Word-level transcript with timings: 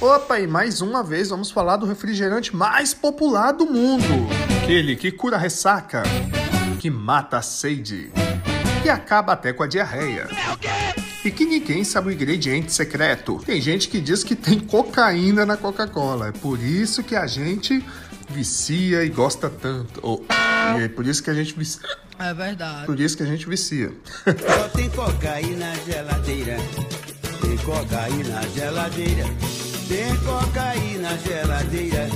Opa, 0.00 0.40
e 0.40 0.46
mais 0.46 0.80
uma 0.80 1.04
vez 1.04 1.28
vamos 1.28 1.50
falar 1.50 1.76
do 1.76 1.84
refrigerante 1.84 2.56
mais 2.56 2.94
popular 2.94 3.52
do 3.52 3.66
mundo. 3.66 4.02
Aquele 4.62 4.96
que 4.96 5.12
cura 5.12 5.36
a 5.36 5.38
ressaca, 5.38 6.02
que 6.78 6.88
mata 6.88 7.36
a 7.36 7.42
sede 7.42 8.10
e 8.82 8.88
acaba 8.88 9.34
até 9.34 9.52
com 9.52 9.62
a 9.62 9.66
diarreia. 9.66 10.26
E 11.22 11.30
que 11.30 11.44
ninguém 11.44 11.84
sabe 11.84 12.08
o 12.08 12.12
ingrediente 12.12 12.72
secreto. 12.72 13.42
Tem 13.44 13.60
gente 13.60 13.88
que 13.90 14.00
diz 14.00 14.24
que 14.24 14.34
tem 14.34 14.58
cocaína 14.58 15.44
na 15.44 15.58
Coca-Cola. 15.58 16.28
É 16.28 16.32
por 16.32 16.58
isso 16.58 17.02
que 17.02 17.14
a 17.14 17.26
gente 17.26 17.84
vicia 18.30 19.04
e 19.04 19.10
gosta 19.10 19.50
tanto. 19.50 20.00
Oh, 20.02 20.22
e 20.78 20.84
é 20.84 20.88
por 20.88 21.06
isso 21.06 21.22
que 21.22 21.28
a 21.28 21.34
gente 21.34 21.52
vicia. 21.52 21.86
É 22.18 22.32
verdade. 22.32 22.86
Por 22.86 22.98
isso 22.98 23.18
que 23.18 23.22
a 23.22 23.26
gente 23.26 23.46
vicia. 23.46 23.92
Só 24.24 24.68
tem 24.70 24.88
cocaína 24.88 25.66
na 25.66 25.74
geladeira. 25.74 26.56
Tem 27.42 27.56
cocaína 27.58 28.28
na 28.30 28.42
geladeira. 28.48 29.24
Tem 29.90 30.16
cocaína 30.18 31.10
na 31.10 31.16
geladeira. 31.16 32.08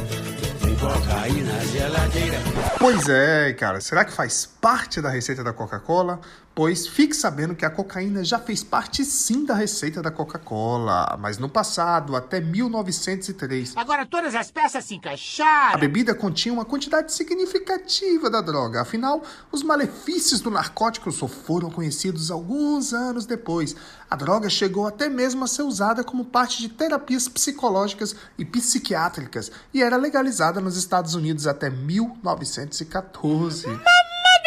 Tem 0.62 0.76
cocaína 0.76 1.42
na 1.42 1.43
geladeira. 1.74 2.38
Pois 2.78 3.08
é, 3.08 3.52
cara. 3.54 3.80
Será 3.80 4.04
que 4.04 4.12
faz 4.12 4.46
parte 4.46 5.00
da 5.00 5.10
receita 5.10 5.42
da 5.42 5.52
Coca-Cola? 5.52 6.20
Pois 6.54 6.86
fique 6.86 7.16
sabendo 7.16 7.52
que 7.56 7.64
a 7.64 7.70
cocaína 7.70 8.22
já 8.22 8.38
fez 8.38 8.62
parte 8.62 9.04
sim 9.04 9.44
da 9.44 9.54
receita 9.54 10.00
da 10.00 10.08
Coca-Cola, 10.08 11.18
mas 11.18 11.36
no 11.36 11.48
passado, 11.48 12.14
até 12.14 12.40
1903. 12.40 13.76
Agora 13.76 14.06
todas 14.06 14.36
as 14.36 14.52
peças 14.52 14.84
se 14.84 14.94
A 14.94 14.96
encaixaram. 14.96 15.80
bebida 15.80 16.14
continha 16.14 16.52
uma 16.52 16.64
quantidade 16.64 17.12
significativa 17.12 18.30
da 18.30 18.40
droga, 18.40 18.82
afinal, 18.82 19.24
os 19.50 19.64
malefícios 19.64 20.40
do 20.40 20.48
narcótico 20.48 21.10
só 21.10 21.26
foram 21.26 21.70
conhecidos 21.70 22.30
alguns 22.30 22.92
anos 22.92 23.26
depois. 23.26 23.74
A 24.08 24.14
droga 24.14 24.48
chegou 24.48 24.86
até 24.86 25.08
mesmo 25.08 25.42
a 25.42 25.48
ser 25.48 25.62
usada 25.62 26.04
como 26.04 26.24
parte 26.24 26.60
de 26.62 26.68
terapias 26.68 27.26
psicológicas 27.26 28.14
e 28.38 28.44
psiquiátricas 28.44 29.50
e 29.72 29.82
era 29.82 29.96
legalizada 29.96 30.60
nos 30.60 30.76
Estados 30.76 31.16
Unidos 31.16 31.48
até 31.48 31.63
1914. 31.70 33.66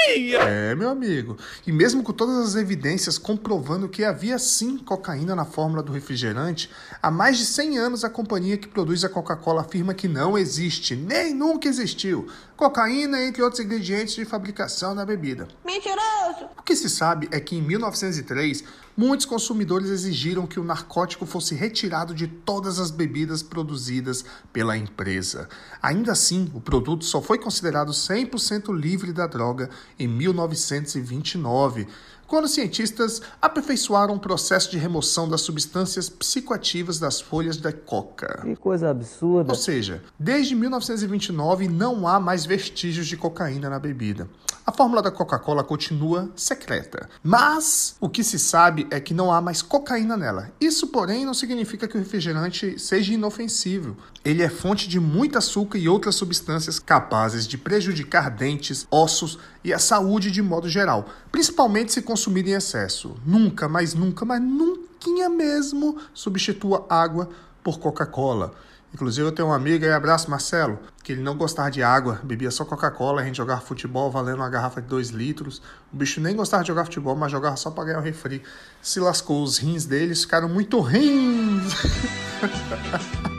É, 0.09 0.73
meu 0.73 0.89
amigo. 0.89 1.37
E 1.65 1.71
mesmo 1.71 2.01
com 2.01 2.13
todas 2.13 2.37
as 2.37 2.55
evidências 2.55 3.17
comprovando 3.17 3.89
que 3.89 4.05
havia 4.05 4.39
sim 4.39 4.77
cocaína 4.77 5.35
na 5.35 5.43
fórmula 5.43 5.83
do 5.83 5.91
refrigerante, 5.91 6.69
há 7.01 7.11
mais 7.11 7.37
de 7.37 7.45
100 7.45 7.77
anos 7.77 8.03
a 8.05 8.09
companhia 8.09 8.57
que 8.57 8.67
produz 8.67 9.03
a 9.03 9.09
Coca-Cola 9.09 9.61
afirma 9.61 9.93
que 9.93 10.07
não 10.07 10.37
existe, 10.37 10.95
nem 10.95 11.33
nunca 11.33 11.67
existiu, 11.67 12.27
cocaína 12.55 13.21
entre 13.21 13.41
outros 13.41 13.59
ingredientes 13.59 14.15
de 14.15 14.23
fabricação 14.23 14.95
da 14.95 15.05
bebida. 15.05 15.47
Mentiroso! 15.65 16.49
O 16.57 16.63
que 16.63 16.75
se 16.75 16.89
sabe 16.89 17.27
é 17.31 17.39
que 17.39 17.55
em 17.55 17.61
1903, 17.61 18.63
muitos 18.97 19.27
consumidores 19.27 19.91
exigiram 19.91 20.47
que 20.47 20.59
o 20.59 20.63
narcótico 20.63 21.27
fosse 21.27 21.53
retirado 21.53 22.15
de 22.15 22.27
todas 22.27 22.79
as 22.79 22.89
bebidas 22.89 23.43
produzidas 23.43 24.25
pela 24.51 24.75
empresa. 24.75 25.47
Ainda 25.81 26.13
assim, 26.13 26.51
o 26.55 26.59
produto 26.59 27.05
só 27.05 27.21
foi 27.21 27.37
considerado 27.37 27.91
100% 27.91 28.75
livre 28.75 29.13
da 29.13 29.27
droga 29.27 29.69
em 29.99 30.07
1929, 30.07 31.87
quando 32.25 32.47
cientistas 32.47 33.21
aperfeiçoaram 33.41 34.15
o 34.15 34.19
processo 34.19 34.69
de 34.69 34.77
remoção 34.77 35.29
das 35.29 35.41
substâncias 35.41 36.09
psicoativas 36.09 36.99
das 36.99 37.21
folhas 37.21 37.55
da 37.55 37.71
coca. 37.71 38.41
Que 38.41 38.55
coisa 38.55 38.89
absurda. 38.89 39.51
Ou 39.51 39.57
seja, 39.57 40.03
desde 40.19 40.53
1929 40.53 41.69
não 41.69 42.05
há 42.07 42.19
mais 42.19 42.45
vestígios 42.45 43.07
de 43.07 43.15
cocaína 43.15 43.69
na 43.69 43.79
bebida. 43.79 44.27
A 44.67 44.71
fórmula 44.73 45.01
da 45.01 45.09
Coca-Cola 45.09 45.63
continua 45.63 46.29
secreta, 46.35 47.09
mas 47.23 47.95
o 48.01 48.09
que 48.09 48.21
se 48.21 48.37
sabe 48.37 48.85
é 48.91 48.99
que 48.99 49.13
não 49.13 49.31
há 49.31 49.39
mais 49.39 49.61
cocaína 49.61 50.17
nela. 50.17 50.51
Isso, 50.59 50.87
porém, 50.87 51.23
não 51.25 51.33
significa 51.33 51.87
que 51.87 51.95
o 51.95 51.99
refrigerante 51.99 52.77
seja 52.77 53.13
inofensivo. 53.13 53.95
Ele 54.25 54.43
é 54.43 54.49
fonte 54.49 54.89
de 54.89 54.99
muito 54.99 55.37
açúcar 55.37 55.77
e 55.77 55.87
outras 55.87 56.15
substâncias 56.15 56.79
capazes 56.79 57.47
de 57.47 57.57
prejudicar 57.57 58.29
dentes, 58.29 58.85
ossos 58.91 59.39
e 59.63 59.71
a 59.71 59.79
saúde 59.79 60.29
de 60.29 60.41
modo 60.41 60.67
geral, 60.67 61.07
principalmente 61.31 61.93
se 61.93 62.01
consumido 62.01 62.49
em 62.49 62.53
excesso. 62.53 63.15
Nunca, 63.25 63.69
mas 63.69 63.93
nunca, 63.93 64.25
mas 64.25 64.41
nunca 64.41 64.87
mesmo 65.29 65.97
substitua 66.13 66.85
água 66.89 67.29
por 67.63 67.79
Coca-Cola. 67.79 68.53
Inclusive, 68.93 69.27
eu 69.27 69.31
tenho 69.31 69.49
um 69.49 69.53
amigo 69.53 69.85
aí, 69.85 69.91
abraço 69.91 70.29
Marcelo, 70.29 70.79
que 71.03 71.11
ele 71.11 71.21
não 71.21 71.37
gostava 71.37 71.69
de 71.69 71.83
água, 71.83 72.19
bebia 72.23 72.49
só 72.49 72.65
Coca-Cola, 72.65 73.21
a 73.21 73.25
gente 73.25 73.37
jogava 73.37 73.61
futebol 73.61 74.09
valendo 74.09 74.37
uma 74.37 74.49
garrafa 74.49 74.81
de 74.81 74.87
2 74.87 75.09
litros. 75.09 75.61
O 75.93 75.97
bicho 75.97 76.19
nem 76.21 76.35
gostava 76.35 76.63
de 76.63 76.67
jogar 76.69 76.85
futebol, 76.85 77.15
mas 77.15 77.31
jogava 77.31 77.55
só 77.57 77.69
pra 77.69 77.83
ganhar 77.83 77.99
o 77.99 78.01
refri. 78.01 78.41
Se 78.81 78.99
lascou, 78.99 79.43
os 79.43 79.57
rins 79.57 79.85
deles 79.85 80.23
ficaram 80.23 80.49
muito 80.49 80.79
rins. 80.79 81.73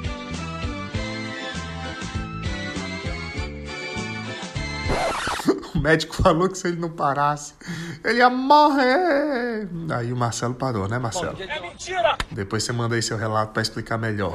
O 5.74 5.80
médico 5.80 6.16
falou 6.16 6.48
que 6.48 6.58
se 6.58 6.66
ele 6.66 6.80
não 6.80 6.90
parasse, 6.90 7.54
ele 8.04 8.18
ia 8.18 8.28
morrer. 8.28 9.68
Aí 9.90 10.12
o 10.12 10.16
Marcelo 10.16 10.52
parou, 10.52 10.88
né, 10.88 10.98
Marcelo? 10.98 11.40
É 11.40 11.60
mentira! 11.60 12.18
Depois 12.32 12.64
você 12.64 12.72
manda 12.72 12.96
aí 12.96 13.02
seu 13.02 13.16
relato 13.16 13.52
pra 13.52 13.62
explicar 13.62 13.96
melhor. 13.96 14.34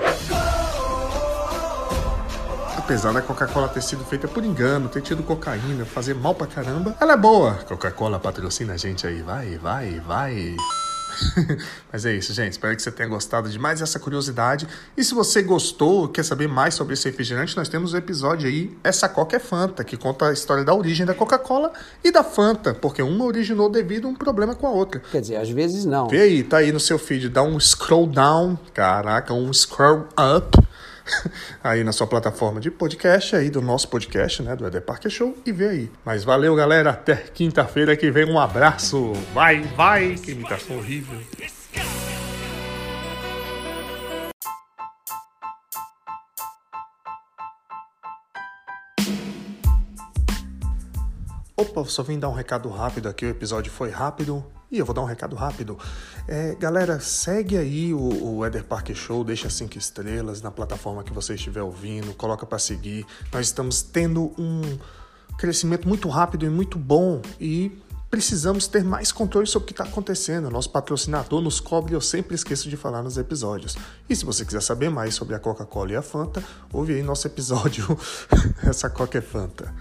Apesar 2.83 3.13
da 3.13 3.21
Coca-Cola 3.21 3.69
ter 3.69 3.81
sido 3.81 4.03
feita 4.03 4.27
por 4.27 4.43
engano, 4.43 4.89
ter 4.89 5.01
tido 5.01 5.23
cocaína, 5.23 5.85
fazer 5.85 6.13
mal 6.13 6.35
pra 6.35 6.45
caramba, 6.45 6.93
ela 6.99 7.13
é 7.13 7.17
boa. 7.17 7.53
Coca-Cola 7.65 8.19
patrocina 8.19 8.73
a 8.73 8.77
gente 8.77 9.07
aí, 9.07 9.21
vai, 9.21 9.57
vai, 9.57 10.01
vai. 10.01 10.57
Mas 11.89 12.05
é 12.05 12.13
isso, 12.13 12.33
gente. 12.33 12.51
Espero 12.51 12.75
que 12.75 12.81
você 12.81 12.91
tenha 12.91 13.07
gostado 13.07 13.49
de 13.49 13.57
mais 13.57 13.81
essa 13.81 13.97
curiosidade. 13.97 14.67
E 14.97 15.03
se 15.03 15.13
você 15.13 15.41
gostou, 15.41 16.09
quer 16.09 16.25
saber 16.25 16.49
mais 16.49 16.73
sobre 16.73 16.93
esse 16.95 17.07
refrigerante, 17.07 17.55
nós 17.55 17.69
temos 17.69 17.93
o 17.93 17.95
um 17.95 17.99
episódio 17.99 18.49
aí, 18.49 18.77
Essa 18.83 19.07
Coca 19.07 19.37
é 19.37 19.39
Fanta, 19.39 19.81
que 19.85 19.95
conta 19.95 20.27
a 20.27 20.33
história 20.33 20.65
da 20.65 20.75
origem 20.75 21.05
da 21.05 21.13
Coca-Cola 21.13 21.71
e 22.03 22.11
da 22.11 22.21
Fanta, 22.21 22.73
porque 22.73 23.01
uma 23.01 23.23
originou 23.23 23.69
devido 23.69 24.09
a 24.09 24.09
um 24.09 24.15
problema 24.15 24.55
com 24.55 24.67
a 24.67 24.71
outra. 24.71 25.01
Quer 25.09 25.21
dizer, 25.21 25.37
às 25.37 25.49
vezes 25.49 25.85
não. 25.85 26.09
Vê 26.09 26.19
aí, 26.19 26.43
tá 26.43 26.57
aí 26.57 26.73
no 26.73 26.81
seu 26.81 26.99
feed, 26.99 27.29
dá 27.29 27.43
um 27.43 27.57
scroll 27.61 28.07
down, 28.07 28.59
caraca, 28.73 29.33
um 29.33 29.53
scroll 29.53 30.09
up 30.19 30.72
aí 31.63 31.83
na 31.83 31.91
sua 31.91 32.07
plataforma 32.07 32.59
de 32.59 32.71
podcast 32.71 33.35
aí 33.35 33.49
do 33.49 33.61
nosso 33.61 33.87
podcast, 33.87 34.41
né, 34.41 34.55
do 34.55 34.65
Eder 34.65 34.81
Parker 34.81 35.11
Show 35.11 35.37
e 35.45 35.51
vê 35.51 35.69
aí. 35.69 35.91
Mas 36.05 36.23
valeu, 36.23 36.55
galera, 36.55 36.91
até 36.91 37.15
quinta-feira 37.15 37.95
que 37.95 38.09
vem 38.11 38.25
um 38.25 38.39
abraço. 38.39 39.13
Vai, 39.33 39.61
vai, 39.61 40.15
que 40.15 40.31
imitação 40.31 40.77
horrível. 40.77 41.19
Opa, 51.63 51.85
só 51.85 52.03
vim 52.03 52.19
dar 52.19 52.27
um 52.27 52.33
recado 52.33 52.67
rápido 52.67 53.07
aqui, 53.07 53.25
o 53.25 53.29
episódio 53.29 53.71
foi 53.71 53.89
rápido 53.89 54.43
e 54.69 54.79
eu 54.79 54.85
vou 54.85 54.93
dar 54.93 55.01
um 55.01 55.05
recado 55.05 55.33
rápido. 55.33 55.79
É, 56.27 56.55
galera, 56.55 56.99
segue 56.99 57.57
aí 57.57 57.93
o, 57.93 58.35
o 58.35 58.45
Eder 58.45 58.65
Parker 58.65 58.93
Show, 58.93 59.23
deixa 59.23 59.49
cinco 59.49 59.77
estrelas 59.77 60.41
na 60.41 60.51
plataforma 60.51 61.05
que 61.05 61.13
você 61.13 61.35
estiver 61.35 61.61
ouvindo, 61.61 62.13
coloca 62.15 62.45
para 62.45 62.59
seguir. 62.59 63.05
Nós 63.31 63.45
estamos 63.45 63.81
tendo 63.81 64.33
um 64.37 64.77
crescimento 65.37 65.87
muito 65.87 66.09
rápido 66.09 66.45
e 66.45 66.49
muito 66.49 66.77
bom 66.77 67.21
e 67.39 67.71
precisamos 68.11 68.67
ter 68.67 68.83
mais 68.83 69.13
controle 69.13 69.47
sobre 69.47 69.63
o 69.63 69.67
que 69.67 69.73
está 69.73 69.85
acontecendo. 69.85 70.49
Nosso 70.49 70.69
patrocinador 70.69 71.39
nos 71.39 71.61
cobre, 71.61 71.95
eu 71.95 72.01
sempre 72.01 72.35
esqueço 72.35 72.69
de 72.69 72.75
falar 72.75 73.01
nos 73.01 73.17
episódios. 73.17 73.77
E 74.09 74.15
se 74.15 74.25
você 74.25 74.43
quiser 74.43 74.61
saber 74.61 74.89
mais 74.89 75.15
sobre 75.15 75.33
a 75.33 75.39
Coca-Cola 75.39 75.93
e 75.93 75.95
a 75.95 76.01
Fanta, 76.01 76.43
ouve 76.73 76.93
aí 76.93 77.01
nosso 77.01 77.25
episódio 77.25 77.97
Essa 78.67 78.89
Coca 78.89 79.17
é 79.17 79.21
Fanta. 79.21 79.73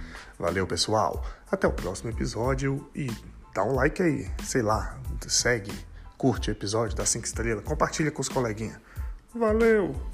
Valeu, 0.43 0.67
pessoal. 0.67 1.25
Até 1.49 1.69
o 1.69 1.73
próximo 1.73 2.11
episódio 2.11 2.91
e 2.97 3.07
dá 3.55 3.63
um 3.63 3.77
like 3.77 4.03
aí, 4.03 4.29
sei 4.43 4.61
lá, 4.61 4.99
segue, 5.29 5.71
curte 6.19 6.51
o 6.51 6.53
episódio, 6.53 6.97
dá 6.97 7.07
cinco 7.07 7.25
estrelas, 7.25 7.65
compartilha 7.65 8.11
com 8.11 8.21
os 8.21 8.29
coleguinhas. 8.29 8.77
Valeu! 9.33 10.12